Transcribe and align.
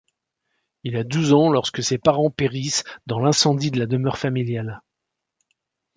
Il 0.83 0.95
a 0.95 1.03
douze 1.03 1.31
ans 1.31 1.51
lorsque 1.51 1.83
ses 1.83 1.99
parents 1.99 2.31
périssent 2.31 2.83
dans 3.05 3.19
l'incendie 3.19 3.69
de 3.69 3.77
la 3.77 3.85
demeure 3.85 4.17
familiale. 4.17 4.81